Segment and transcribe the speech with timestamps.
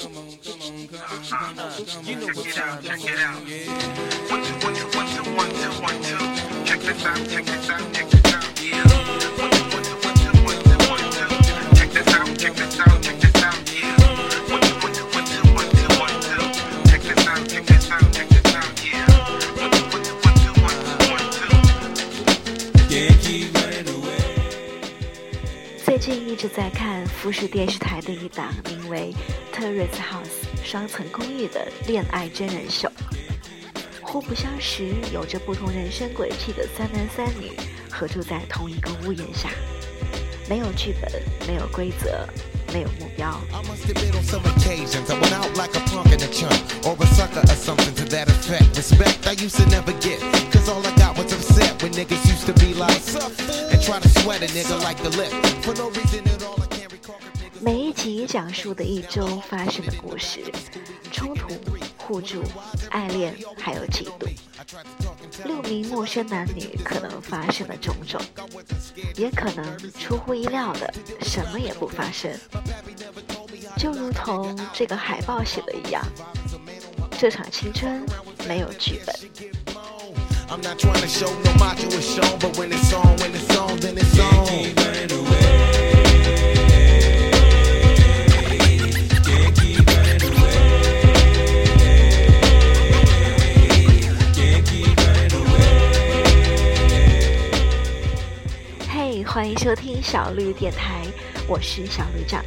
[0.00, 2.04] Come on, come on, come on.
[2.06, 3.42] You know check it out, check it out.
[4.30, 6.64] One, two, one, two, one, two, one, two, one, two.
[6.64, 8.62] Check this out, check this out, check this out.
[8.62, 8.84] Yeah.
[9.42, 11.74] One, two, one, two, one, two, one, two, one, two.
[11.74, 13.37] Check this out, check this out, check this out.
[26.08, 29.12] 近一直在看富士电视台的一档名为
[29.54, 32.90] 《Terrace House》双层公寓的恋爱真人秀。
[34.00, 37.52] 互不相识、有着不同人生轨迹的三男三女
[37.90, 39.50] 合住在同一个屋檐下，
[40.48, 41.12] 没有剧本，
[41.46, 42.26] 没有规则，
[42.72, 43.38] 没有目标。
[57.62, 60.44] 每一集讲述的一周发生的故事，
[61.10, 61.48] 冲突、
[61.96, 62.42] 互助、
[62.90, 64.28] 爱恋，还有嫉妒。
[65.46, 68.20] 六名陌生男女可能发生的种种，
[69.16, 72.30] 也可能出乎意料的什么也不发生。
[73.78, 76.04] 就如同这个海报写的一样，
[77.18, 78.04] 这场青春
[78.46, 79.14] 没有剧本。
[98.88, 101.06] 嘿，欢迎收听小绿电台，
[101.46, 102.42] 我是小绿酱。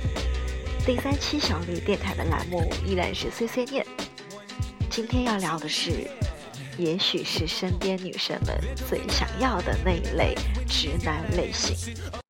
[0.84, 3.86] 第三期小绿电台的栏目依然是碎碎念。
[4.90, 6.10] 今天要聊的是，
[6.78, 10.36] 也许是身边女生们最想要的那一类
[10.68, 12.21] 直男类型。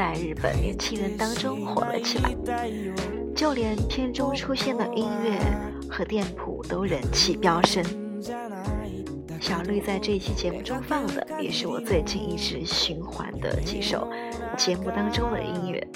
[0.00, 2.34] 在日本年轻人当中火了起来，
[3.36, 5.38] 就连片中出现的音乐
[5.90, 7.84] 和店铺都人气飙升。
[9.38, 14.08] 小绿在这一期节目中放的，也是我最近一直循环的几首
[14.56, 15.86] 节目当中的音乐。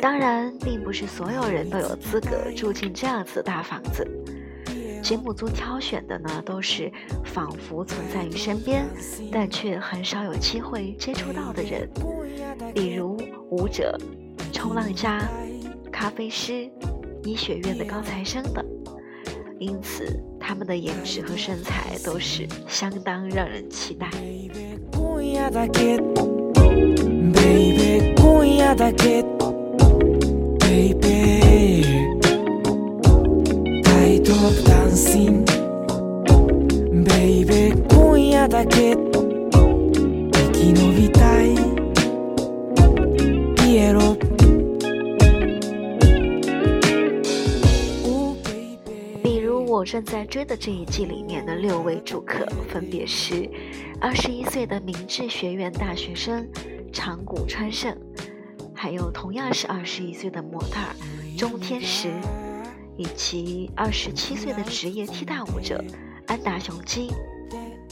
[0.00, 4.06] 当然，并不是所有人都有资格住进这样子的大房子。
[5.02, 6.92] 节目组挑选的呢，都是
[7.24, 8.86] 仿佛存在于身边，
[9.32, 11.88] 但却很少有机会接触到的人，
[12.74, 13.16] 比如
[13.50, 13.98] 舞者、
[14.52, 15.26] 冲浪家、
[15.90, 16.70] 咖啡师、
[17.22, 18.64] 医学院的高材生等。
[19.64, 24.10] 因此，他们的颜值和身材都是相当让人期待。
[49.84, 53.48] 正在追的这一季里面的六位住客，分别是
[54.00, 56.48] 二十一岁的明治学院大学生
[56.92, 57.96] 长谷川胜，
[58.74, 60.80] 还有同样是二十一岁的模特
[61.36, 62.10] 中天石，
[62.96, 65.84] 以及二十七岁的职业踢踏舞者
[66.26, 67.12] 安达雄基，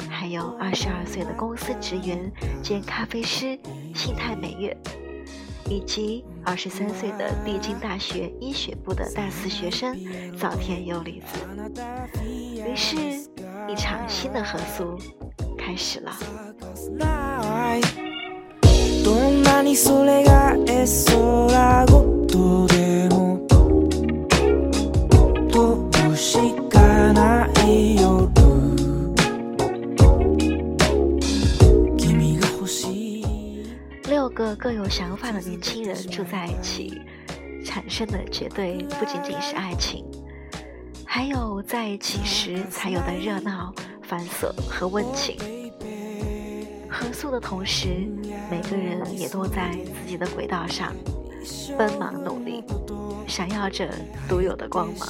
[0.09, 3.59] 还有二十二岁的公司职员兼咖啡师
[3.95, 4.77] 信太美月。
[5.69, 9.97] 以及二十三岁的帝京大学医学部的大四学生
[10.37, 11.38] 早田优里子，
[12.61, 12.97] 于是，
[13.69, 14.99] 一场新的合宿
[15.56, 16.12] 开始了。
[35.93, 37.03] 人住在一起，
[37.65, 40.05] 产生的绝对不仅仅是爱情，
[41.05, 43.73] 还有在一起时才有的热闹、
[44.03, 45.37] 繁琐和温情。
[46.89, 47.89] 合宿的同时，
[48.50, 50.94] 每个人也都在自己的轨道上
[51.77, 52.65] 奔忙努力，
[53.27, 53.88] 闪耀着
[54.29, 55.09] 独有的光芒。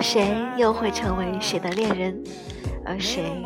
[0.00, 2.22] 谁又会成为谁的恋人，
[2.84, 3.42] 而谁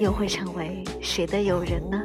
[0.00, 2.00] 又会成为谁的友人呢？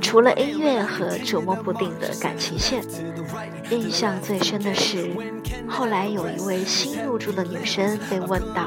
[0.00, 2.82] 除了音乐和琢磨不定的感情线，
[3.70, 5.10] 印象最深的是，
[5.68, 8.64] 后来有一位新入住的女生被问到：“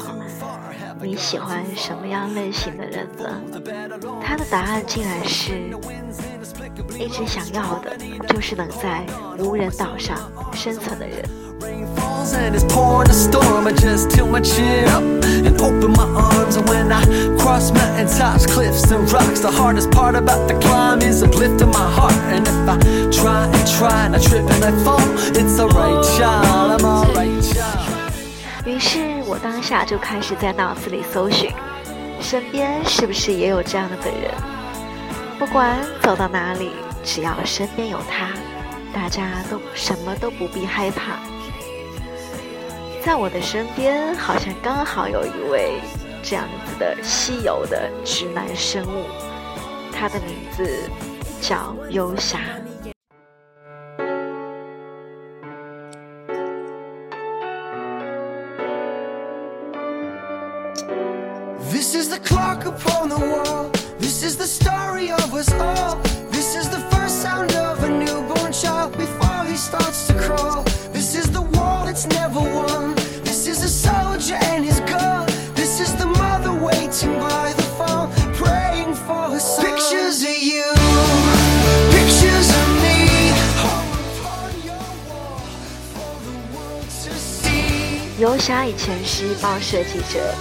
[1.01, 3.41] 你喜欢什么样类型的人呢？”
[4.21, 5.71] 她的答案竟然是
[6.99, 7.95] ：“一直想要的
[8.27, 9.05] 就是能在
[9.39, 10.17] 无人岛上
[10.53, 11.23] 生存的人。”
[12.33, 15.03] And it's pouring a storm I just tilt my chin up
[15.47, 17.01] and open my arms And when I
[17.37, 21.89] cross mountain tops, cliffs and rocks The hardest part about the climb is uplifting my
[21.97, 22.77] heart And if I
[23.11, 25.01] try and try and I trip and I fall
[25.35, 27.89] It's alright child, I'm alright child
[28.63, 31.51] 于是我当下就开始在脑子里搜寻，
[32.21, 34.31] 身边是不是也有这样的人？
[35.39, 36.69] 不管走到哪里，
[37.03, 38.27] 只要身边有他，
[38.93, 41.30] 大家都什么都不必害怕。
[43.03, 45.81] 在我的身边好像刚好有一位
[46.21, 49.05] 这样子的稀有的直男生物
[49.91, 50.89] 他的名字
[51.41, 52.39] 叫游侠
[61.81, 63.69] this is the clock upon the wall.
[63.97, 66.10] This is the story of us all.
[88.21, 90.35] 游侠以前是报社记者，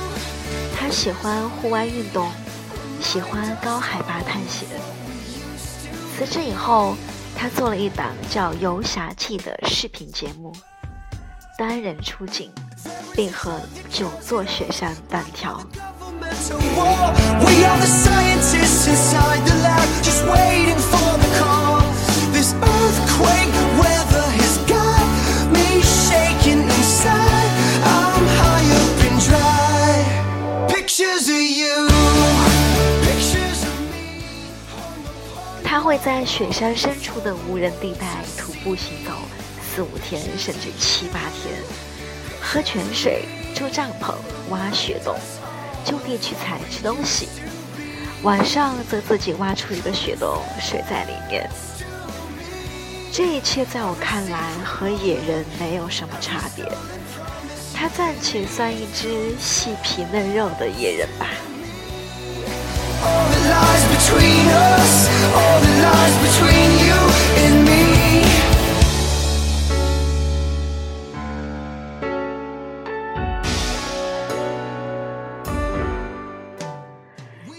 [0.77, 2.31] 他喜欢户外运动，
[3.01, 4.69] 喜欢高海拔探险。
[6.15, 6.95] 辞职以后，
[7.35, 10.53] 他做了一档叫《游侠记》的视频节目，
[11.57, 12.51] 单人出镜，
[13.15, 15.59] 并和九座雪山单挑。
[36.03, 38.07] 在雪山深处的无人地带
[38.39, 39.13] 徒步行走
[39.63, 41.55] 四五天，甚至七八天，
[42.41, 44.15] 喝泉水、住帐篷、
[44.49, 45.15] 挖雪洞、
[45.85, 47.29] 就地取材吃东西，
[48.23, 51.49] 晚上则自己挖出一个雪洞睡在里面。
[53.13, 56.65] 这一切在我看来和野人没有什么差别。
[57.75, 61.27] 他暂且算一只细皮嫩肉的野人吧。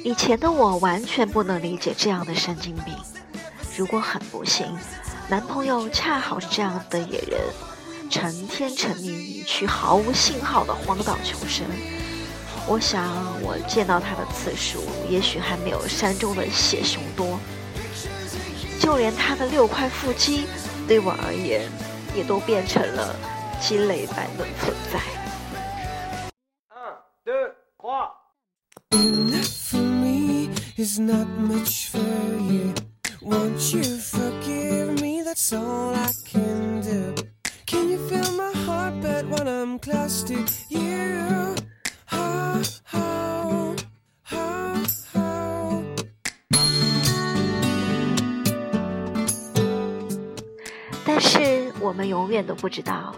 [0.04, 2.94] 以前的我完全不能理解这样的神经病。
[3.78, 4.68] 如果很不幸，
[5.30, 7.40] 男朋友恰好是这样的野人，
[8.10, 11.66] 成天沉迷于去毫无信号的荒岛求生。
[12.68, 13.04] 我想，
[13.42, 17.40] 我见到他的次数，也许还没有山中的血熊多。
[18.82, 20.48] 就连他的六块腹肌
[20.88, 21.70] 对我而言
[22.16, 23.16] 也都变成了
[23.62, 25.00] 鸡肋般的存在。
[51.92, 53.14] 我们永远都不知道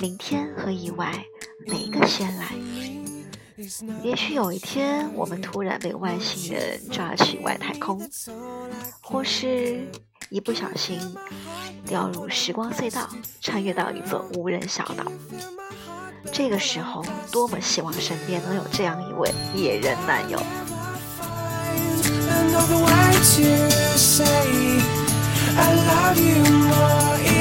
[0.00, 1.14] 明天和意外
[1.64, 2.46] 哪个先来。
[4.02, 8.02] 也许有一天，我们突然被外星人抓去外太空，
[9.00, 9.86] 或是
[10.28, 10.98] 一不小心
[11.86, 13.08] 掉入时光隧道，
[13.40, 15.04] 穿越到一座无人小岛。
[16.32, 20.42] 这个时候，多么希望身边能有这样一位野人男友。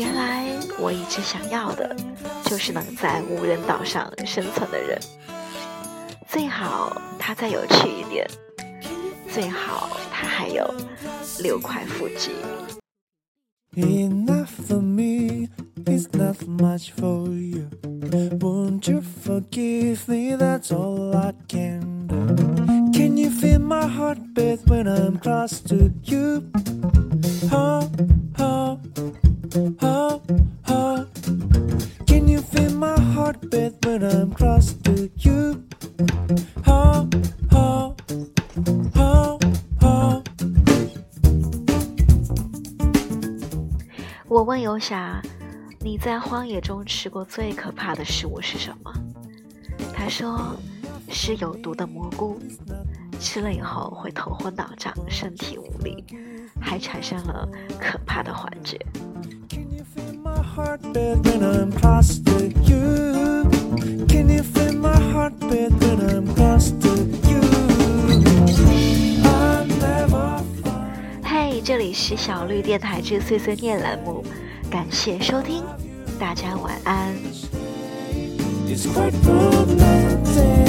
[0.00, 0.46] 原来，
[0.78, 1.94] 我一直想要的，
[2.46, 4.98] 就是能在无人岛上生存的人。
[6.26, 8.26] 最好他再有趣一点，
[9.30, 10.64] 最好他还有
[11.42, 12.30] 六块腹肌。
[13.76, 15.48] enough for me
[15.86, 17.68] is not much for you
[18.40, 22.16] won't you forgive me that's all i can do.
[22.92, 26.50] Can you feel my heartbeat when I'm close to you?
[27.52, 27.90] Oh, oh,
[30.62, 31.06] ha
[32.06, 35.62] Can you feel my heartbeat when I'm close to you?
[36.66, 37.08] Oh,
[37.52, 37.94] oh,
[38.96, 39.40] oh,
[39.82, 40.22] oh.
[44.28, 45.22] 我问游侠
[45.80, 48.92] ：“你在荒野中吃过最可怕的食物是什么？”
[49.94, 50.56] 他说。
[51.12, 52.38] 是有毒的蘑菇，
[53.18, 56.04] 吃了以后会头昏脑胀、身体无力，
[56.60, 57.48] 还产生了
[57.80, 58.78] 可怕的幻觉。
[71.22, 74.24] 嘿，这里是小绿电台之碎碎念栏目，
[74.68, 75.62] 感谢收听，
[76.18, 77.14] 大家晚安。
[78.66, 80.59] this way.